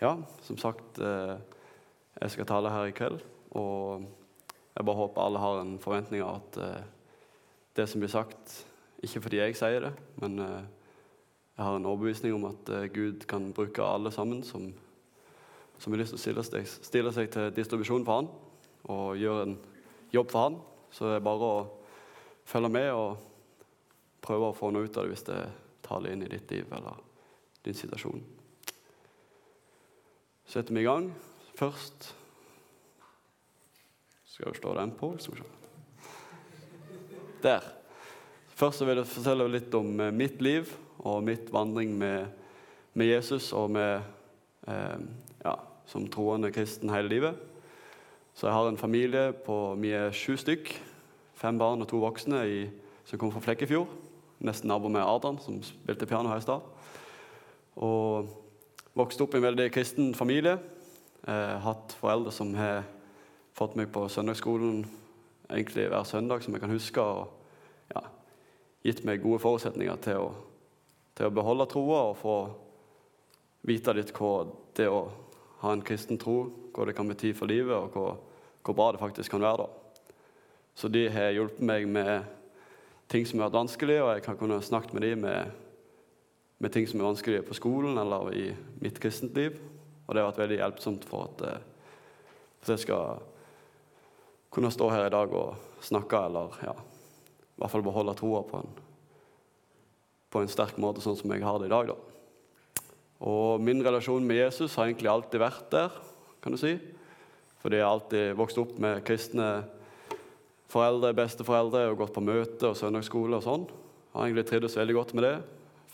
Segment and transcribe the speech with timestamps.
[0.00, 1.36] ja, som sagt eh,
[2.20, 3.20] Jeg skal tale her i kveld.
[3.58, 4.06] Og
[4.74, 6.82] jeg bare håper alle har en forventning av at eh,
[7.78, 8.64] det som blir sagt,
[9.02, 10.66] ikke fordi jeg sier det, men eh,
[11.58, 14.68] jeg har en overbevisning om at Gud kan bruke alle sammen som,
[15.78, 18.28] som har lyst til å stille seg, stille seg til distribusjon for han
[18.94, 19.56] og gjøre en
[20.14, 20.60] jobb for han.
[20.94, 21.66] Så det er bare å
[22.46, 23.18] følge med og
[24.22, 25.42] prøve å få noe ut av det hvis det
[25.86, 27.02] taler inn i ditt liv eller
[27.66, 28.37] din situasjon.
[30.48, 31.10] Setter vi i gang.
[31.58, 32.14] Først
[34.24, 35.10] skal jo slå den på.
[37.42, 37.66] Der.
[38.56, 40.72] Først vil jeg fortelle litt om eh, mitt liv
[41.04, 42.32] og mitt vandring med,
[42.96, 44.00] med Jesus og med,
[44.72, 45.04] eh,
[45.44, 47.44] ja, som troende kristen hele livet.
[48.32, 50.72] Så jeg har en familie på Vi er sju stykk.
[51.36, 52.60] Fem barn og to voksne i,
[53.04, 53.92] som kommer fra Flekkefjord.
[54.40, 56.64] Nesten nabo med Adrian, som spilte piano her i stad.
[57.76, 58.47] Og
[58.98, 60.56] vokste opp i en veldig kristen familie.
[61.22, 62.82] Eh, hatt foreldre som har
[63.54, 64.82] fått meg på søndagsskolen
[65.48, 67.02] egentlig hver søndag som jeg kan huske.
[67.02, 68.02] og ja,
[68.86, 70.32] Gitt meg gode forutsetninger til å,
[71.14, 72.38] til å beholde troa og få
[73.68, 75.08] vite litt hva det å
[75.62, 76.40] ha en kristen tro
[76.74, 78.18] hva det kan bety for livet, og hvor,
[78.62, 79.66] hvor bra det faktisk kan være.
[79.66, 80.12] da.
[80.78, 82.22] Så de har hjulpet meg med
[83.10, 85.56] ting som har vært vanskelig, og jeg kan kunne snakket med dem med,
[86.58, 88.46] med ting som er vanskelige på skolen eller i
[88.82, 89.58] mitt kristent liv.
[90.06, 91.60] Og det har vært veldig hjelpsomt for at, eh,
[92.62, 93.22] at jeg skal
[94.50, 98.62] kunne stå her i dag og snakke, eller ja, i hvert fall beholde troa på,
[100.32, 101.92] på, en sterk måte, sånn som jeg har det i dag.
[101.92, 102.84] da.
[103.28, 106.00] Og min relasjon med Jesus har egentlig alltid vært der,
[106.42, 106.78] kan du si.
[107.58, 109.48] Fordi jeg har alltid vokst opp med kristne
[110.70, 113.68] foreldre, besteforeldre, og gått på møte og søndagsskole og sånn.
[113.68, 115.36] Jeg har egentlig trivdes veldig godt med det.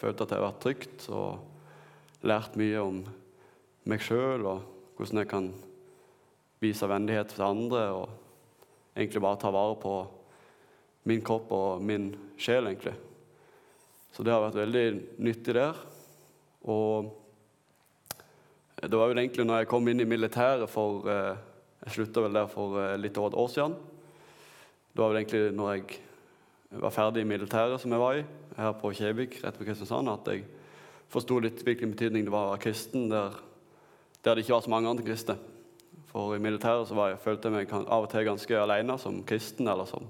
[0.05, 2.97] Følt at det har vært trygt og lært mye om
[3.89, 4.67] meg sjøl og
[4.99, 5.47] hvordan jeg kan
[6.61, 7.87] vise vennlighet til andre.
[7.89, 8.11] og
[8.93, 9.95] egentlig bare ta vare på
[11.09, 12.93] min kropp og min sjel, egentlig.
[14.13, 14.85] Så det har vært veldig
[15.25, 15.81] nyttig der.
[16.69, 17.09] Og
[18.77, 21.35] det var vel egentlig når jeg kom inn i militæret for eh,
[21.85, 23.81] Jeg slutta vel der for eh, litt over et år siden.
[24.93, 25.99] Det var vel egentlig når jeg
[26.85, 28.25] var ferdig i militæret, som jeg var i,
[28.57, 30.45] her på Kjevik, rett ved Kristiansand, at jeg
[31.13, 33.37] forsto litt hvilken betydning det var å være kristen der,
[34.25, 35.37] der det ikke var så mange andre kristne.
[36.11, 39.71] For i militæret så jeg, følte jeg meg av og til ganske alene som kristen
[39.71, 40.07] eller som,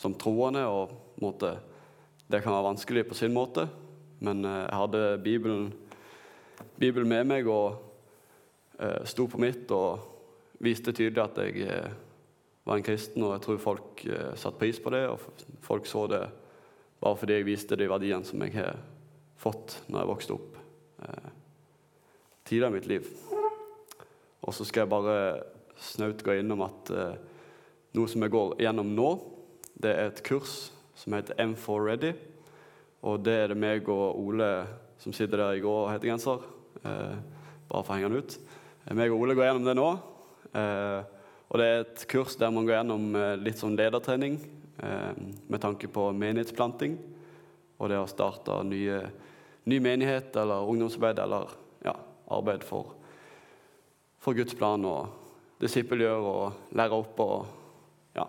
[0.00, 0.64] som troende.
[0.66, 1.56] og måtte,
[2.26, 3.68] Det kan være vanskelig på sin måte,
[4.20, 5.72] men eh, jeg hadde Bibelen,
[6.78, 7.78] Bibelen med meg og
[8.78, 10.08] eh, sto på mitt og
[10.62, 11.94] viste tydelig at jeg eh,
[12.64, 13.22] var en kristen.
[13.22, 15.22] Og jeg tror folk eh, satte pris på det, og
[15.62, 16.22] folk så det
[17.02, 18.78] bare fordi jeg viste de verdiene som jeg har
[19.42, 20.58] fått når jeg vokste opp
[21.02, 21.30] eh,
[22.46, 23.08] tidligere i mitt liv.
[24.42, 25.16] Og så skal jeg bare
[25.82, 27.16] snaut gå innom at eh,
[27.98, 29.10] noe som jeg går gjennom nå,
[29.82, 32.12] det er et kurs som heter M4 Ready.
[33.02, 34.52] Og det er det meg og Ole
[35.02, 36.44] som sitter der i grå hettegenser.
[36.86, 37.16] Eh,
[37.66, 38.38] bare for å henge den ut.
[38.86, 39.90] Eh, meg og Ole går gjennom det nå.
[40.54, 41.20] Eh,
[41.50, 44.38] og det er et kurs der man går gjennom eh, litt sånn ledertrening
[44.80, 46.96] med tanke på menighetsplanting.
[47.78, 48.98] Og det å starte nye,
[49.68, 51.52] ny menighet eller ungdomsarbeid eller
[51.84, 51.94] ja,
[52.32, 52.94] arbeid for
[54.22, 58.26] for Guds plan og disippelgjøre og lære opp og ja,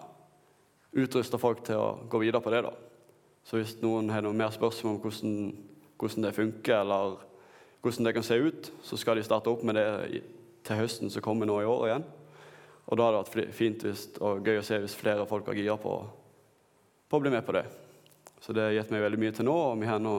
[0.98, 2.64] utruste folk til å gå videre på det.
[2.66, 2.74] da.
[3.46, 5.38] Så hvis noen har noe mer spørsmål om hvordan,
[6.00, 7.20] hvordan, det funker, eller
[7.84, 10.24] hvordan det kan se ut, så skal de starte opp med det
[10.66, 12.10] til høsten som kommer nå i år igjen.
[12.88, 15.60] Og da hadde det vært fint hvis, og gøy å se hvis flere folk har
[15.60, 15.98] gira på,
[17.14, 17.68] på, å bli med på det.
[18.42, 20.16] Så det har gitt meg veldig mye til nå, og vi har nå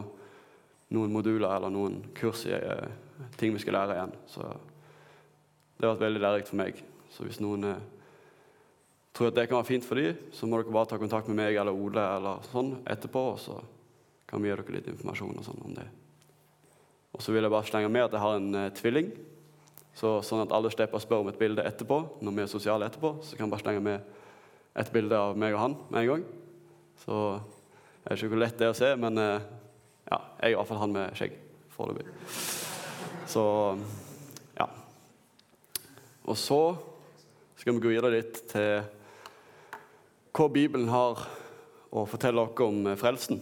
[0.94, 2.92] noen moduler eller noen kurs i eh,
[3.40, 4.14] ting vi skal lære igjen.
[4.30, 6.78] Så det har vært veldig lærerikt for meg.
[7.10, 7.82] Så hvis noen eh,
[9.14, 11.40] tror at det kan være fint for dem, så må dere bare ta kontakt med
[11.40, 13.58] meg eller Ole eller sånn etterpå, og så
[14.30, 15.88] kan vi gi dere litt informasjon og sånn om det.
[17.14, 19.10] Og så vil jeg bare slenge med at jeg har en eh, tvilling.
[19.94, 22.86] Så, sånn at alle slipper å spørre om et bilde etterpå, når vi er sosiale
[22.88, 24.08] etterpå, så kan jeg bare slenge med
[24.74, 26.24] et bilde av meg og han med en gang.
[27.04, 29.46] Så jeg vet ikke hvor lett det er å se, men eh,
[30.08, 31.36] ja, jeg er iallfall han med skjegg
[31.74, 32.06] foreløpig.
[33.28, 33.44] Så
[34.56, 34.66] ja.
[36.24, 36.60] og så
[37.60, 38.84] skal vi gå videre litt til
[40.34, 41.26] hva Bibelen har
[41.94, 43.40] å fortelle oss om frelsen.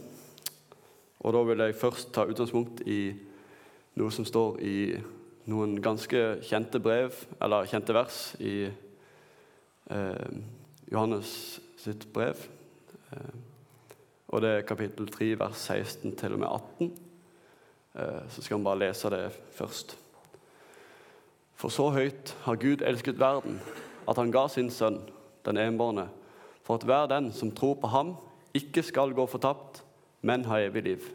[1.23, 3.15] Og da vil jeg først ta utgangspunkt i
[3.99, 4.77] noe som står i
[5.51, 10.29] noen ganske kjente brev, eller kjente vers, i eh,
[10.91, 11.33] Johannes
[11.83, 12.43] sitt brev.
[13.13, 13.52] Eh,
[14.33, 16.93] og det er kapittel 3, vers 16 til og med 18.
[18.01, 19.99] Eh, så skal vi bare lese det først.
[21.55, 23.61] For så høyt har Gud elsket verden,
[24.09, 25.03] at han ga sin sønn,
[25.45, 26.09] den enbårne,
[26.65, 28.17] for at hver den som tror på ham,
[28.57, 29.85] ikke skal gå fortapt,
[30.23, 31.13] men ha evig liv.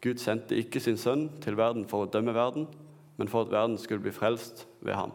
[0.00, 2.68] Gud sendte ikke sin sønn til verden for å dømme verden,
[3.18, 5.12] men for at verden skulle bli frelst ved ham.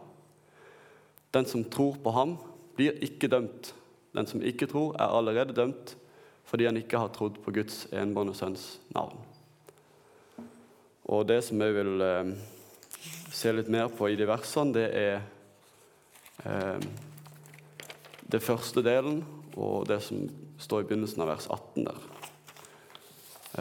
[1.34, 2.36] Den som tror på ham,
[2.76, 3.72] blir ikke dømt.
[4.12, 5.96] Den som ikke tror, er allerede dømt
[6.46, 9.18] fordi han ikke har trodd på Guds enbårne sønns navn.
[11.06, 12.30] Og det som jeg vil eh,
[13.34, 15.20] se litt mer på i de versene, det er
[16.46, 16.86] eh,
[18.26, 19.22] det første delen
[19.56, 20.26] og det som
[20.60, 22.00] står i begynnelsen av vers 18 der.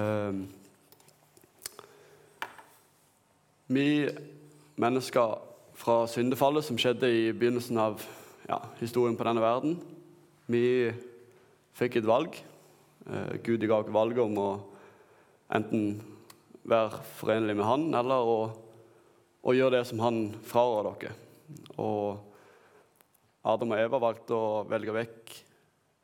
[0.02, 0.34] Eh,
[3.76, 3.88] vi
[4.82, 5.38] mennesker
[5.76, 8.02] fra syndefallet som skjedde i begynnelsen av
[8.50, 9.80] ja, historien på denne verden,
[10.50, 10.92] vi
[11.76, 12.38] fikk et valg.
[13.06, 14.52] Eh, Gud ga oss valget om å
[15.54, 16.00] enten
[16.66, 18.38] være forenlig med Han eller å
[19.46, 21.14] å gjøre det som han fraråder dere.
[21.82, 22.18] Og
[23.46, 25.36] Adam og Eva valgte å velge vekk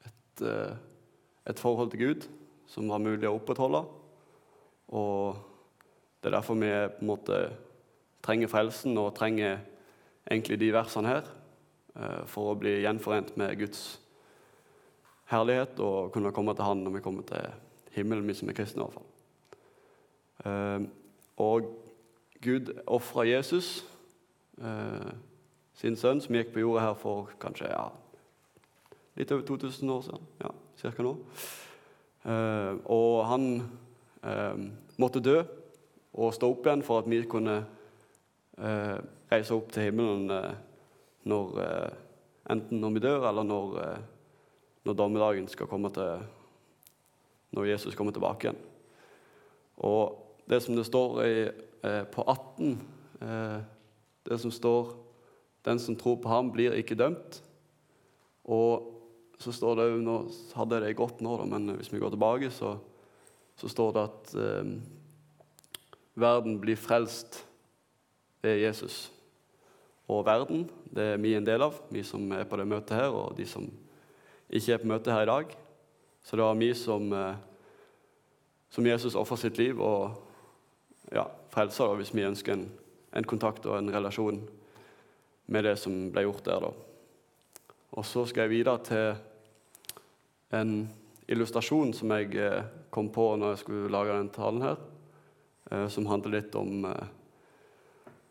[0.05, 0.75] et, eh,
[1.49, 2.27] et, forhold til Gud
[2.69, 3.81] som var mulig å opprettholde.
[4.93, 5.35] Og
[6.21, 7.39] det er derfor vi på en måte
[8.21, 9.63] trenger frelsen og trenger
[10.29, 11.25] egentlig de versene her
[11.95, 13.97] eh, for å bli gjenforent med Guds
[15.31, 17.47] herlighet og kunne komme til Han når vi kommer til
[17.95, 18.83] himmelen, vi som er kristne.
[18.83, 19.07] i hvert fall.
[20.45, 20.87] Eh,
[21.37, 21.61] og
[22.41, 23.85] Gud ofra Jesus,
[24.57, 25.11] eh,
[25.73, 27.89] sin sønn, som gikk på jorda her for kanskje ja,
[29.15, 30.27] litt over 2000 år siden.
[30.41, 31.15] Ja, cirka nå.
[32.25, 33.47] Eh, og han
[34.23, 34.65] eh,
[34.97, 35.41] måtte dø
[36.13, 37.61] og stå opp igjen for at vi kunne
[38.57, 38.97] eh,
[39.31, 40.53] reise opp til himmelen eh,
[41.29, 41.61] når,
[42.49, 43.75] enten når vi dør, eller når,
[44.85, 46.23] når dommedagen skal komme til
[47.51, 48.59] Når Jesus kommer tilbake igjen.
[49.83, 50.17] Og
[50.47, 51.35] det som det står i
[51.83, 52.81] Eh, på 18,
[53.21, 53.61] eh,
[54.23, 54.93] det som står
[55.63, 57.41] 'Den som tror på ham, blir ikke dømt'.
[58.45, 58.93] Og
[59.39, 62.09] så står det jo, Nå hadde jeg det godt nå, da, men hvis vi går
[62.09, 62.77] tilbake, så,
[63.55, 64.81] så står det at eh,
[66.15, 67.45] verden blir frelst
[68.41, 69.11] ved Jesus.
[70.07, 73.09] Og verden, det er vi en del av, vi som er på det møtet her,
[73.09, 73.69] og de som
[74.51, 75.53] ikke er på møte her i dag.
[76.23, 77.35] Så det var vi som, eh,
[78.69, 80.11] som Jesus ofra sitt liv og
[81.11, 82.67] ja, frelser, hvis vi ønsker en,
[83.15, 84.41] en, kontakt og en relasjon
[85.51, 86.67] med det som ble gjort der.
[86.67, 86.71] da.
[87.97, 89.15] Og så skal jeg videre til
[90.51, 90.75] en
[91.31, 94.79] illustrasjon som jeg eh, kom på når jeg skulle lage denne talen her,
[95.71, 96.85] eh, som handler litt om,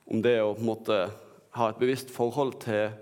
[0.04, 1.04] om det å på en måte
[1.56, 2.92] ha et bevisst forhold til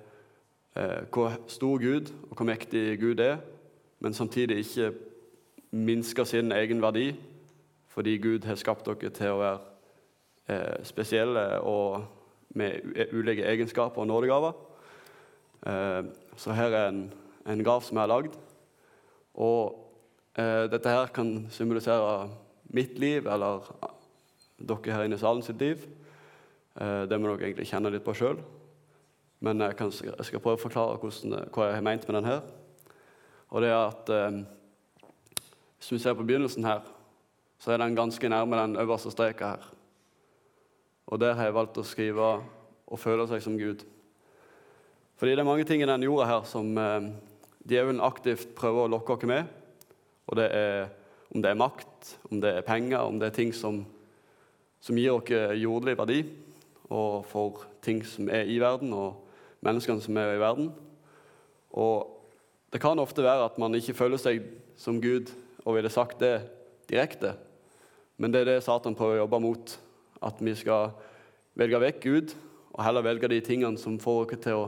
[1.12, 3.40] hvor stor Gud og hvor mektig Gud er,
[4.00, 4.92] men samtidig ikke
[5.70, 7.12] minsker sin egen verdi
[7.98, 9.58] fordi Gud har skapt dere til å være
[10.48, 12.04] eh, spesielle og
[12.54, 14.52] med ulike egenskaper og nådegaver.
[15.66, 16.04] Eh,
[16.38, 17.00] så her er en,
[17.42, 18.36] en grav som har lagd.
[19.34, 19.74] Og
[20.38, 22.28] eh, dette her kan symbolisere
[22.70, 23.66] mitt liv, eller
[24.58, 25.82] dere her inne i salen sitt liv.
[26.78, 28.38] Eh, det må dere egentlig kjenne litt på sjøl.
[29.40, 32.26] Men jeg, kan, jeg, skal prøve å forklare hvordan, hva jeg har ment med den
[32.26, 32.40] her.
[33.55, 34.40] Og det er at eh,
[35.79, 36.81] Hvis vi ser på begynnelsen her,
[37.58, 39.69] så er den ganske nærme den øverste streka her.
[41.06, 42.43] Og der har jeg valgt å skrive
[42.88, 43.85] 'å føle seg som Gud'.
[45.17, 47.10] Fordi det er mange ting i den jorda her som eh,
[47.69, 49.46] djevelen aktivt prøver å lokke oss med.
[50.27, 50.89] Og det er,
[51.31, 53.86] om det er makt, om det er penger, om det er ting som,
[54.81, 56.24] som gir oss jordlig verdi,
[56.91, 59.28] og for ting som er i verden, og
[59.65, 60.70] menneskene som er i verden.
[61.74, 62.08] Og
[62.72, 64.44] det kan ofte være at man ikke føler seg
[64.79, 65.32] som Gud
[65.65, 66.43] og ville sagt det
[66.91, 67.34] direkte.
[68.19, 69.74] Men det er det Satan prøver å jobbe mot.
[70.24, 70.93] At vi skal
[71.58, 72.34] velge vekk Gud
[72.74, 74.67] og heller velge de tingene som får oss til å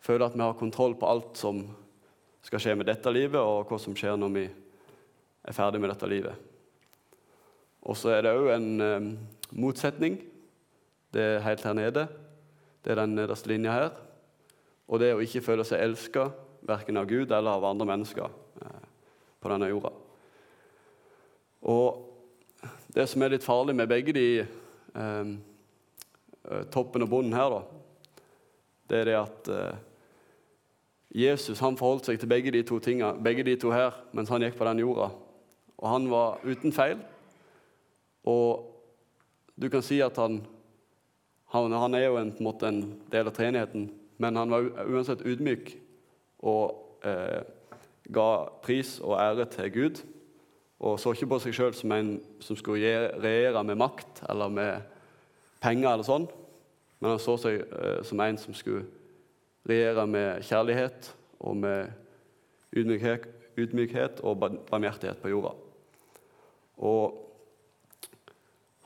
[0.00, 1.62] føle at vi har kontroll på alt som
[2.44, 6.08] skal skje med dette livet, og hva som skjer når vi er ferdig med dette
[6.08, 6.46] livet.
[7.84, 9.10] Og så er det òg en eh,
[9.56, 10.18] motsetning.
[11.12, 12.06] Det er helt her nede.
[12.84, 13.90] Det er den nederste linja her.
[14.90, 16.30] Og det å ikke føle seg elska
[16.66, 18.26] verken av Gud eller av andre mennesker
[18.62, 18.86] eh,
[19.40, 19.92] på denne jorda.
[21.70, 22.06] Og
[22.94, 25.30] det som er litt farlig med begge de eh,
[26.72, 27.62] toppen og bunnen her, da,
[28.90, 29.78] det er det at eh,
[31.10, 34.42] Jesus han forholdt seg til begge de to tingene, begge de to her, mens han
[34.46, 35.10] gikk på den jorda.
[35.80, 37.00] Og han var uten feil.
[38.28, 38.66] Og
[39.58, 40.40] du kan si at han,
[41.50, 43.88] han, han er jo en, en, måte en del av treenigheten,
[44.22, 45.74] men han var uansett ydmyk
[46.46, 47.42] og eh,
[48.10, 48.30] ga
[48.64, 50.02] pris og ære til Gud
[50.80, 52.80] og så ikke på seg sjøl som en som skulle
[53.20, 54.96] regjere med makt eller med
[55.60, 56.28] penger eller sånn.
[57.00, 58.86] men han så seg eh, som en som skulle
[59.68, 61.92] regjere med kjærlighet og med
[62.76, 63.26] ydmykhet,
[63.56, 65.52] ydmykhet og barmhjertighet på jorda.
[66.76, 67.16] Og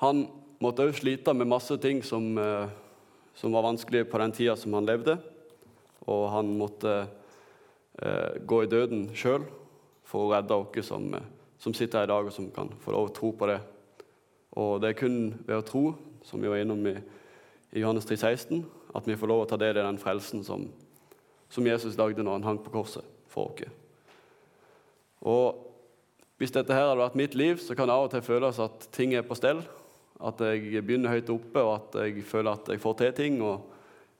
[0.02, 0.26] han
[0.64, 2.68] måtte òg slite med masse ting som, eh,
[3.34, 5.18] som var vanskelig på den tida som han levde.
[6.06, 7.08] Og han måtte
[8.02, 9.44] eh, gå i døden sjøl
[10.04, 11.20] for å redde oss som, eh,
[11.58, 13.60] som sitter her i dag, og som kan få lov å tro på det.
[14.56, 16.96] Og det er kun ved å tro, som vi var innom i,
[17.72, 20.68] i Johannes 3, 16, at vi får lov å ta del i den frelsen som,
[21.50, 23.80] som Jesus lagde når han hang på korset for oss.
[25.24, 25.64] Og
[26.38, 28.88] hvis dette her hadde vært mitt liv, så kan det av og til føles at
[28.92, 29.62] ting er på stell.
[30.22, 33.40] At jeg begynner høyt oppe, og at jeg føler at jeg får til ting.
[33.42, 33.70] og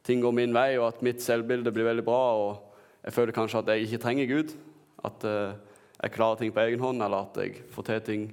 [0.04, 2.22] ting går min vei, og at mitt selvbilde blir veldig bra.
[2.36, 4.56] og Jeg føler kanskje at jeg ikke trenger Gud.
[5.04, 5.54] At uh,
[6.02, 8.26] jeg klarer ting på egen hånd, eller at jeg får til ting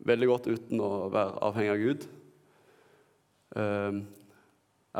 [0.00, 2.06] veldig godt uten å være avhengig av Gud.
[3.56, 4.00] Uh,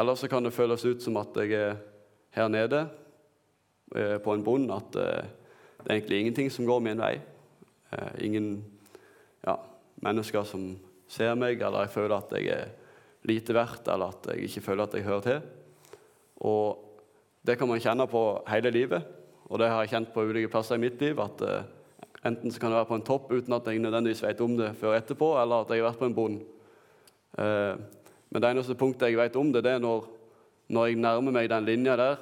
[0.00, 1.78] eller så kan det føles ut som at jeg er
[2.36, 2.84] her nede
[3.96, 5.06] uh, på en bunn, at det
[5.86, 7.18] er egentlig ingenting som går min vei.
[8.20, 8.64] ingen
[9.46, 9.56] ja,
[10.04, 10.76] mennesker som
[11.10, 12.70] ser meg, eller jeg føler at jeg er
[13.28, 15.40] lite verdt, eller at jeg ikke føler at jeg hører til.
[16.46, 16.86] Og
[17.46, 19.04] det kan man kjenne på hele livet,
[19.50, 21.18] og det har jeg kjent på ulike plasser i mitt liv.
[21.20, 21.62] at uh,
[22.24, 24.74] Enten så kan jeg være på en topp uten at jeg nødvendigvis vet om det
[24.76, 26.40] før etterpå, eller at jeg har vært på en bond.
[27.38, 27.74] Uh,
[28.30, 30.04] men det eneste punktet jeg vet om det, det er når,
[30.68, 32.20] når jeg nærmer meg den linja der,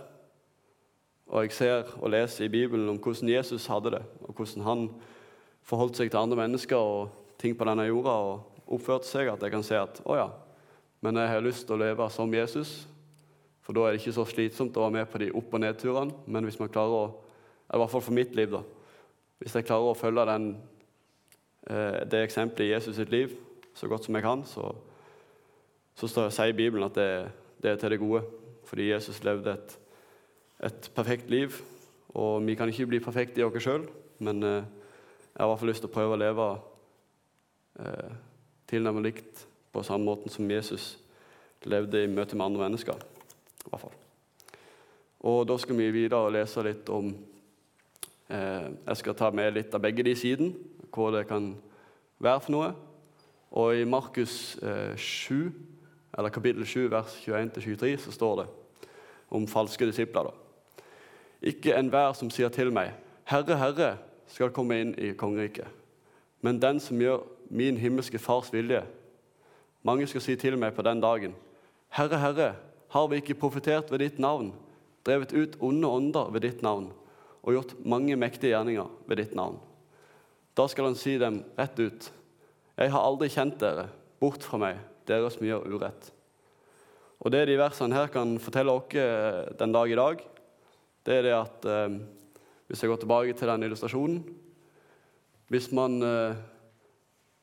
[1.28, 4.86] og jeg ser og leser i Bibelen om hvordan Jesus hadde det, og hvordan han
[5.68, 9.54] forholdt seg til andre mennesker og ting på denne jorda og oppførte seg, at jeg
[9.54, 10.28] kan si at å ja,
[11.04, 12.82] men jeg har lyst til å leve som Jesus,
[13.62, 16.14] for da er det ikke så slitsomt å være med på de opp- og nedturene.
[16.26, 17.06] Men hvis man klarer å
[17.68, 18.62] i hvert fall for mitt liv da,
[19.38, 20.46] Hvis jeg klarer å følge den,
[21.70, 23.36] eh, det eksempelet i Jesus sitt liv
[23.72, 24.74] så godt som jeg kan, så,
[25.94, 27.30] så sier Bibelen at det,
[27.62, 28.24] det, er til det gode.
[28.66, 29.78] Fordi Jesus levde et,
[30.66, 31.54] et perfekt liv.
[32.18, 33.86] Og vi kan ikke bli perfekte i oss sjøl,
[34.18, 36.48] men eh, jeg har i hvert fall lyst til å prøve å leve
[37.78, 38.16] eh,
[38.68, 40.98] tilnærmet likt på samme måten som Jesus
[41.68, 43.96] levde i møte med andre mennesker i hvert fall.
[45.28, 49.74] Og da skal vi videre og lese litt om eh, Jeg skal ta med litt
[49.74, 50.52] av begge de sidene,
[50.94, 51.50] hva det kan
[52.22, 52.68] være for noe.
[53.58, 55.50] Og i Markus eh, 7,
[56.18, 58.46] eller kapittel 7, vers 21-23, så står det
[59.34, 60.30] om falske disipler.
[60.30, 60.84] da.
[61.42, 62.92] Ikke enhver som sier til meg,
[63.24, 63.96] 'Herre, Herre',
[64.26, 65.66] skal komme inn i kongeriket.
[66.40, 68.82] Men den som gjør min himmelske Fars vilje.
[69.82, 71.34] Mange skal si til meg på den dagen,
[71.88, 72.56] 'Herre, Herre',
[72.88, 74.52] har vi ikke profetert ved ditt navn,
[75.04, 76.92] drevet ut onde ånder ved ditt navn
[77.42, 79.58] og gjort mange mektige gjerninger ved ditt navn?
[80.56, 82.12] Da skal han si dem rett ut.
[82.78, 83.88] Jeg har aldri kjent dere.
[84.18, 86.10] Bort fra meg, dere som gjør urett.
[87.20, 90.22] Og Det de versene her kan fortelle oss eh, den dag i dag,
[91.06, 91.98] det er det at eh,
[92.68, 94.18] Hvis jeg går tilbake til den illustrasjonen
[95.48, 96.36] Hvis man eh,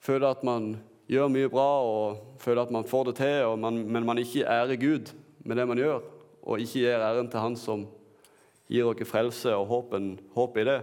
[0.06, 0.76] føler at man
[1.10, 4.80] gjør mye bra og føler at man får det til, man, men man ikke ærer
[4.82, 5.14] Gud
[5.46, 6.02] med det man gjør,
[6.46, 7.88] og ikke gir æren til Han som
[8.70, 10.80] gir oss frelse og håpen, håp i det,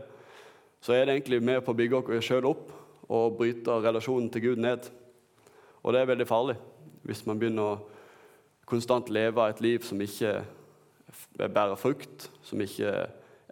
[0.83, 2.71] så er det egentlig med på å bygge oss sjøl opp
[3.13, 4.87] og bryte relasjonen til Gud ned.
[5.83, 6.59] Og det er veldig farlig
[7.03, 7.81] hvis man begynner å
[8.71, 10.37] konstant leve et liv som ikke
[11.43, 12.93] bærer frukt, som ikke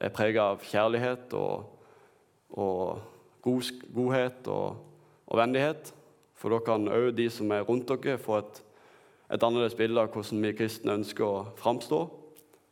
[0.00, 1.66] er preget av kjærlighet og,
[2.54, 3.02] og
[3.42, 4.78] god, godhet og,
[5.30, 5.94] og vennlighet.
[6.36, 8.60] For da kan òg de som er rundt dere, få et
[9.30, 11.98] et annerledes bilde av hvordan vi kristne ønsker å framstå.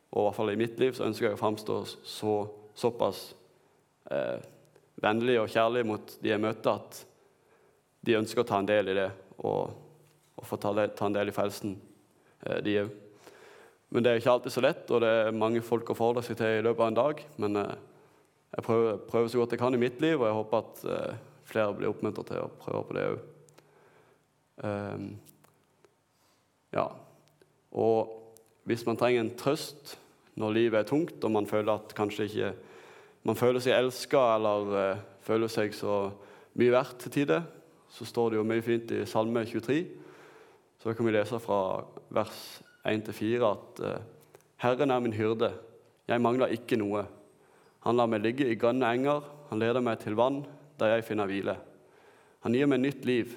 [0.09, 2.37] Og i hvert fall i mitt liv så ønsker jeg å framstå så,
[2.79, 3.21] såpass
[4.11, 4.38] eh,
[5.03, 7.05] vennlig og kjærlig mot de jeg møter, at
[8.07, 9.77] de ønsker å ta en del i det og,
[10.38, 11.77] og få ta, ta, en del i frelsen,
[12.47, 12.97] eh, de òg.
[13.95, 16.37] Men det er ikke alltid så lett, og det er mange folk å forholde seg
[16.41, 17.23] til i løpet av en dag.
[17.41, 17.77] Men eh,
[18.57, 21.23] jeg prøver, prøver, så godt jeg kan i mitt liv, og jeg håper at eh,
[21.49, 23.19] flere blir oppmuntra til å prøve på det òg.
[26.75, 26.87] Ja.
[27.73, 28.19] Og
[28.69, 29.97] hvis man trenger en trøst
[30.38, 32.50] når livet er tungt, og man føler at kanskje ikke
[33.26, 35.97] man føler seg elska eller uh, føler seg så
[36.59, 37.43] mye verdt til tider,
[37.93, 39.81] så står det jo mye fint i Salme 23.
[40.78, 41.83] Så kan vi lese fra
[42.14, 42.38] vers
[42.87, 43.97] 1-4 at uh,
[44.62, 45.50] Herren er min hyrde,
[46.09, 47.05] jeg mangler ikke noe.
[47.85, 50.43] Han lar meg ligge i grønne enger, han leder meg til vann
[50.78, 51.56] der jeg finner hvile.
[52.47, 53.35] Han gir meg nytt liv,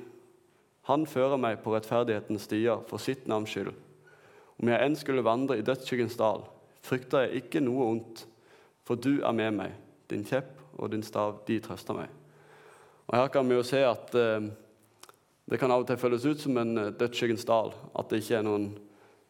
[0.89, 3.73] han fører meg på rettferdighetens stier for sitt navns skyld.
[4.61, 6.43] Om jeg enn skulle vandre i dødsskyggens dal,
[6.85, 8.25] frykter jeg ikke noe ondt,
[8.85, 9.75] for du er med meg.
[10.09, 12.09] Din kjepp og din stav, de trøster meg.
[13.07, 14.49] Og Her kan vi jo se at eh,
[15.51, 17.73] det kan av og til føles ut som en eh, dødsskyggens dal.
[17.97, 18.13] At
[18.45, 18.71] noen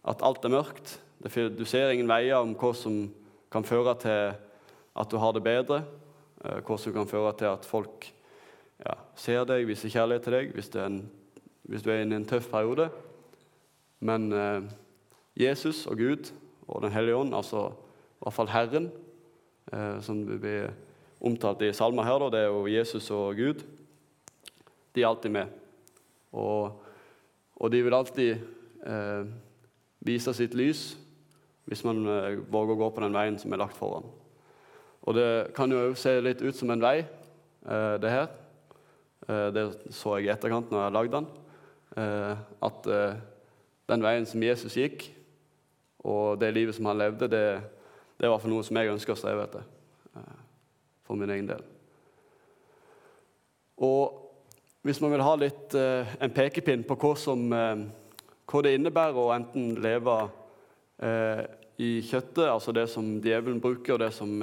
[0.08, 1.00] at alt er mørkt.
[1.22, 3.04] Du ser ingen veier om hva som
[3.52, 4.32] kan føre til
[4.96, 5.84] at du har det bedre.
[6.46, 8.08] Eh, hva som kan føre til at folk
[8.82, 11.02] ja, ser deg, viser kjærlighet til deg hvis, en,
[11.70, 12.90] hvis du er inne i en tøff periode.
[14.02, 14.70] Men eh,
[15.38, 16.32] Jesus og Gud
[16.72, 18.92] og Den hellige ånd, altså i hvert fall Herren,
[19.74, 20.72] eh, som blir
[21.22, 23.66] omtalt i salmer her, det er jo Jesus og Gud,
[24.96, 25.52] de er alltid med.
[26.32, 26.82] Og,
[27.56, 28.32] og de vil alltid
[28.88, 29.30] eh,
[30.00, 30.94] vise sitt lys
[31.70, 34.08] hvis man eh, våger å gå på den veien som er lagt foran.
[35.02, 38.28] Og det kan jo se litt ut som en vei, eh, det her.
[39.28, 41.28] Eh, det så jeg i etterkant når jeg lagde den.
[41.98, 42.90] Eh, at
[43.92, 45.10] den veien som Jesus gikk,
[46.06, 47.62] og det livet som han levde, det,
[48.18, 49.66] det er i noe som jeg ønsker å streve etter
[51.06, 51.62] for min egen del.
[53.82, 54.18] Og
[54.86, 59.76] hvis man vil ha litt en pekepinn på hva som hva det innebærer å enten
[59.84, 60.16] leve
[61.82, 64.42] i kjøttet, altså det som djevelen bruker, og det som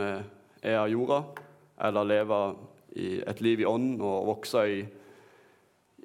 [0.62, 1.22] er av jorda,
[1.86, 2.40] eller leve
[2.98, 4.80] et liv i ånden og vokse i,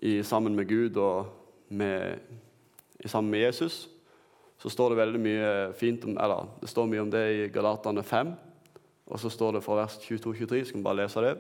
[0.04, 1.32] i, sammen med Gud og
[1.74, 2.20] med,
[3.06, 3.88] sammen med Jesus,
[4.62, 8.04] så står det veldig mye fint om, eller det står mye om det i Galatane
[8.04, 8.34] 5.
[9.12, 11.34] Og så står det fra vers 22-23, skal vi bare lese det.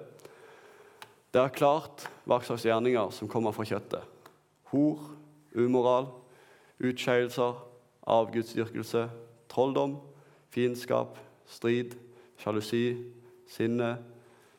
[1.33, 4.03] Det er klart hva slags gjerninger som kommer fra kjøttet.
[4.73, 4.99] Hor,
[5.55, 6.09] umoral,
[6.83, 7.55] utskeielser,
[8.03, 9.05] avgudsdyrkelse,
[9.49, 9.95] trolldom,
[10.53, 11.17] fiendskap,
[11.47, 11.95] strid,
[12.43, 12.97] sjalusi,
[13.47, 13.95] sinne,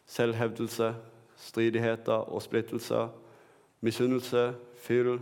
[0.09, 0.95] selvhevdelse,
[1.37, 3.13] stridigheter og splittelser,
[3.85, 5.19] misunnelse, fyll,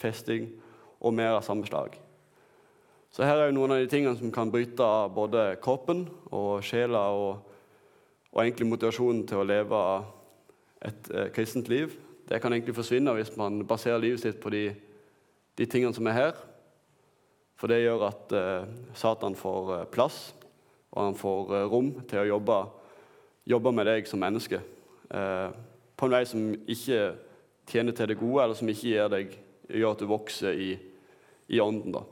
[0.00, 0.50] festing
[1.00, 1.94] og mer av samme slag.
[3.10, 6.62] Så her er jo noen av de tingene som kan bryte av både kroppen og
[6.66, 7.40] sjela og,
[8.30, 9.80] og egentlig motivasjonen til å leve
[10.86, 11.96] et eh, kristent liv.
[12.30, 14.68] Det kan egentlig forsvinne hvis man baserer livet sitt på de
[15.60, 16.38] de tingene som er her.
[17.60, 20.30] For det gjør at eh, Satan får eh, plass,
[20.90, 22.60] og han får eh, rom til å jobbe,
[23.50, 24.60] jobbe, med deg som menneske.
[25.10, 25.48] Eh,
[25.96, 27.00] på en vei som ikke
[27.70, 29.36] tjener til det gode, eller som ikke deg,
[29.70, 30.70] gjør at du vokser i,
[31.48, 31.94] i ånden.
[31.94, 32.04] da.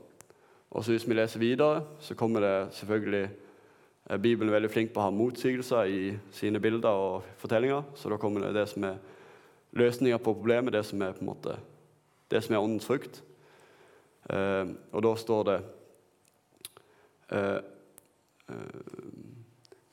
[0.69, 4.93] Og så Hvis vi leser videre, så kommer det selvfølgelig eh, Bibelen er veldig flink
[4.93, 7.83] på å ha motsigelser i sine bilder og fortellinger.
[7.95, 9.01] Så da kommer det det som er
[9.75, 11.57] løsninger på problemet, det som er på en måte
[12.29, 13.23] det som er åndens frukt.
[14.29, 15.57] Eh, og da står det
[17.33, 17.59] eh,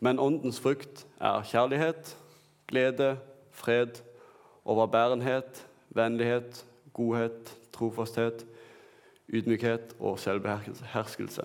[0.00, 2.16] Men åndens frukt er kjærlighet,
[2.66, 3.16] glede,
[3.50, 4.02] fred,
[4.64, 8.46] overbærenhet, vennlighet, godhet, trofasthet,
[9.28, 11.42] ydmykhet og selvbeherskelse.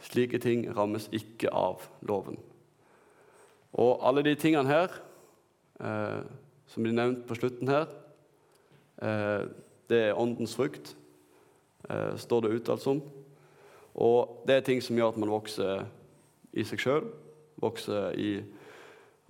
[0.00, 2.38] Slike ting rammes ikke av loven.
[3.72, 4.88] Og alle de tingene her,
[5.80, 6.22] eh,
[6.66, 7.86] som blir nevnt på slutten her,
[9.02, 9.46] eh,
[9.88, 10.96] det er åndens frukt
[11.90, 13.02] eh, står det uttalt som.
[13.94, 15.84] Og det er ting som gjør at man vokser
[16.52, 17.06] i seg sjøl,
[17.60, 18.30] vokser i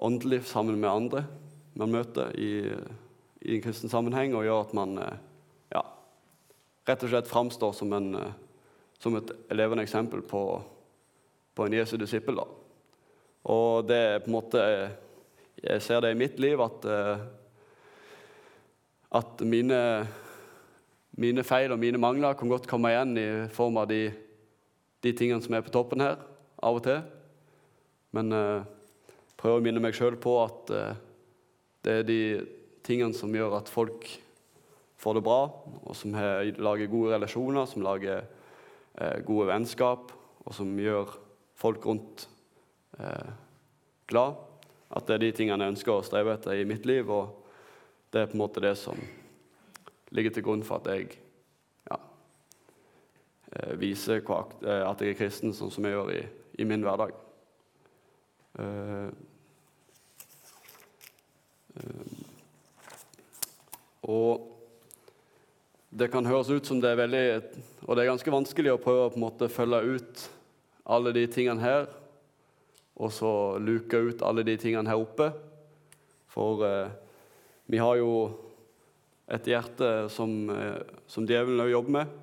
[0.00, 1.24] åndelig sammen med andre
[1.78, 2.52] man møter i,
[3.46, 5.18] i en kristen sammenheng, og gjør at man eh,
[5.74, 5.82] ja,
[6.88, 8.32] rett og slett framstår som, en, eh,
[9.00, 10.42] som et levende eksempel på,
[11.54, 12.40] på en Jesu disippel.
[12.40, 12.46] Da.
[13.50, 14.64] Og det er på en måte
[15.60, 17.22] Jeg ser det i mitt liv at, eh,
[19.20, 19.80] at mine
[21.20, 24.06] mine feil og mine mangler kan godt komme igjen i form av de,
[25.04, 26.16] de tingene som er på toppen her,
[26.62, 27.02] av og til.
[28.16, 28.66] Men eh,
[29.40, 30.98] prøver å minne meg sjøl på at eh,
[31.84, 32.20] det er de
[32.86, 34.08] tingene som gjør at folk
[35.00, 35.40] får det bra,
[35.80, 40.12] og som he, lager gode relasjoner, som lager eh, gode vennskap,
[40.44, 41.14] og som gjør
[41.60, 42.26] folk rundt
[42.98, 43.32] eh,
[44.10, 44.36] glad.
[44.90, 47.40] At det er de tingene jeg ønsker å streve etter i mitt liv, og
[48.12, 48.98] det er på en måte det som
[50.10, 51.14] ligger til grunn for at jeg
[51.86, 52.00] ja,
[53.54, 56.22] eh, viser eh, at jeg er kristen, sånn som jeg gjør i,
[56.60, 57.14] i min hverdag.
[58.60, 59.08] Uh,
[61.80, 62.08] uh,
[64.10, 64.46] og
[65.90, 67.24] det kan høres ut som det er veldig
[67.86, 70.24] Og det er ganske vanskelig å prøve å på en måte følge ut
[70.90, 71.88] alle de tingene her,
[73.00, 75.30] og så luke ut alle de tingene her oppe.
[76.30, 76.92] For uh,
[77.70, 78.12] vi har jo
[79.30, 82.14] et hjerte som, eh, som djevelen òg jobber med,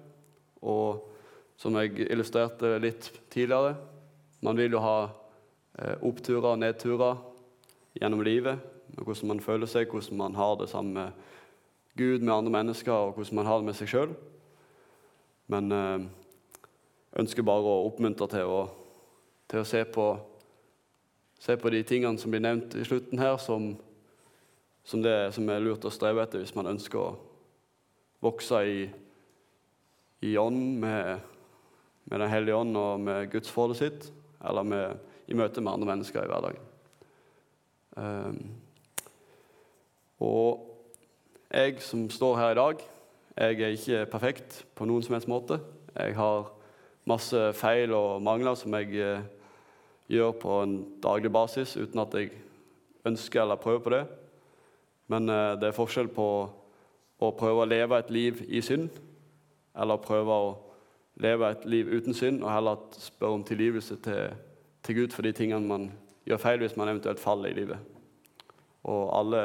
[0.61, 1.05] og
[1.57, 3.77] som jeg illustrerte litt tidligere.
[4.41, 4.97] Man vil jo ha
[5.79, 7.21] eh, oppturer og nedturer
[7.97, 8.61] gjennom livet,
[8.97, 11.11] hvordan man føler seg, hvordan man har det sammen med
[11.97, 14.13] Gud, med andre mennesker, og hvordan man har det med seg sjøl.
[15.47, 16.05] Men øh,
[17.17, 18.61] ønsker bare å oppmuntre til å,
[19.49, 20.07] til å se, på,
[21.39, 23.73] se på de tingene som blir nevnt i slutten her, som
[24.87, 27.15] som det som er lurt å streve etter hvis man ønsker å
[28.23, 28.85] vokse i,
[30.23, 31.25] i ånd med,
[32.07, 34.07] med Den hellige ånd og med Guds forhold sitt,
[34.45, 34.97] eller med,
[35.27, 36.63] i møte med andre mennesker i hverdagen.
[37.97, 38.41] Um,
[40.19, 40.67] og
[41.53, 42.85] jeg som står her i dag,
[43.37, 45.59] jeg er ikke perfekt på noen som helst måte.
[45.95, 46.51] Jeg har
[47.07, 49.25] masse feil og mangler som jeg eh,
[50.11, 50.73] gjør på en
[51.03, 52.31] daglig basis uten at jeg
[53.05, 54.03] ønsker eller prøver på det.
[55.07, 56.27] Men eh, det er forskjell på
[57.17, 58.89] å prøve å leve et liv i synd
[59.77, 60.49] eller prøve å
[61.21, 64.35] leve et liv uten synd og heller spørre om tilgivelse til,
[64.85, 65.89] til Gud for de tingene man
[66.27, 67.79] gjør feil hvis man eventuelt faller i livet.
[68.87, 69.41] Og alle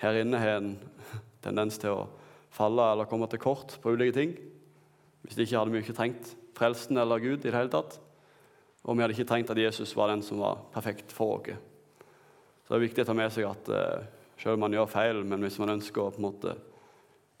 [0.00, 0.74] her inne har en
[1.44, 2.08] tendens til å
[2.52, 4.36] falle eller komme til kort på ulike ting.
[5.24, 7.98] Hvis de ikke hadde ikke trengt frelsen eller Gud i det hele tatt.
[8.84, 11.60] Og vi hadde ikke trengt at Jesus var den som var perfekt for oss.
[12.64, 14.04] Så det er viktig å ta med seg at uh,
[14.40, 16.54] selv om man gjør feil, men hvis man ønsker å, på en måte,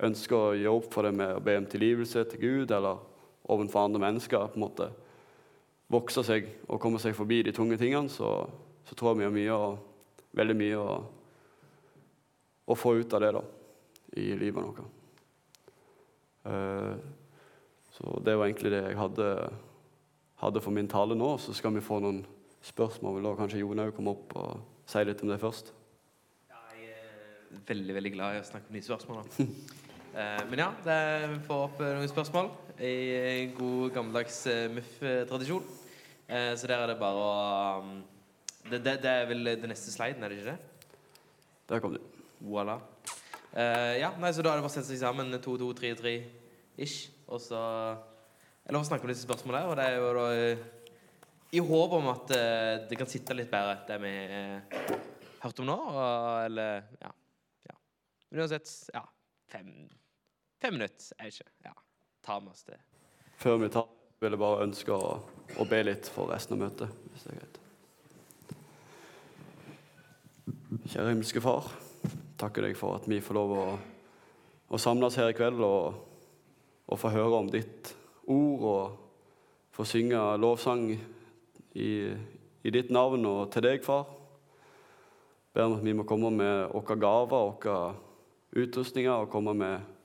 [0.04, 3.00] ønsker å gjøre opp for det med å be om tilgivelse til Gud eller
[3.50, 4.90] overfor andre mennesker, på en måte
[5.90, 8.30] vokse seg og komme seg forbi de tunge tingene, så,
[8.86, 9.78] så tror jeg vi har mye og,
[10.38, 10.98] veldig mye å,
[12.70, 13.42] å få ut av det da,
[14.22, 14.84] i livet vårt.
[16.46, 16.94] Uh,
[18.00, 19.26] så det var egentlig det jeg hadde,
[20.40, 21.34] hadde, for min tale nå.
[21.42, 22.22] Så skal vi få noen
[22.64, 23.18] spørsmål.
[23.18, 25.74] Vil da kanskje Jone komme opp og si litt om det først?
[26.48, 29.50] Ja, jeg er veldig veldig glad i å snakke om de spørsmålene.
[30.14, 30.96] uh, men ja, det,
[31.32, 35.76] vi får opp noen spørsmål i god gammeldags uh, MUF-tradisjon.
[36.30, 37.30] Så der er det bare å
[37.82, 37.94] um,
[38.68, 40.92] det, det, det, er vel det neste sliden, er det ikke det?
[41.72, 41.98] Der kom du.
[42.46, 42.76] Voilà.
[43.98, 46.12] Ja, nei, så da er det bare å sette seg sammen to, to, tre, tre
[46.78, 47.10] ish.
[47.26, 47.58] Og så
[48.62, 49.72] Eller å snakke om disse spørsmålene.
[49.72, 50.28] Og det er jo da
[51.58, 52.30] i håp om at
[52.86, 55.00] det kan sitte litt bedre, det vi har
[55.42, 55.78] hørt om nå.
[55.90, 57.10] Og, eller ja.
[57.66, 57.80] ja.
[58.30, 59.02] Men uansett, ja.
[59.50, 59.72] Fem,
[60.60, 61.74] fem minutter er ikke Ja.
[62.22, 62.76] Ta med oss det.
[63.40, 63.86] Før vi tar,
[64.20, 65.14] vil jeg bare ønske å,
[65.56, 67.60] å be litt for resten av møtet, hvis det er greit.
[70.90, 71.70] Kjære himmelske Far
[72.40, 73.64] takker deg for at vi får lov å,
[74.72, 75.96] å samles her i kveld og,
[76.86, 77.92] og, få høre om ditt
[78.30, 81.90] ord og få synge lovsang i,
[82.64, 84.08] i ditt navn og til deg, far.
[85.54, 89.99] Ber om at vi må komme med våre gaver, våre utrustninger, og komme med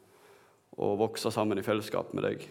[0.76, 2.46] og vokse sammen i fellesskap med deg.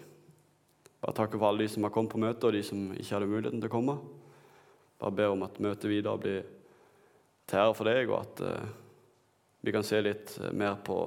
[1.04, 3.28] Bare takke for alle de som har kommet på møtet, og de som ikke hadde
[3.28, 3.96] muligheten til å komme.
[5.00, 6.46] Bare ber om at møtet videre blir
[7.50, 8.70] til ære for deg, og at uh,
[9.64, 10.98] vi kan se litt eh, mer på,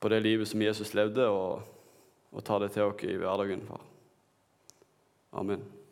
[0.00, 1.64] på det livet som Jesus levde, og,
[2.32, 3.64] og ta det til oss i hverdagen.
[3.68, 3.88] Far.
[5.40, 5.83] Amen.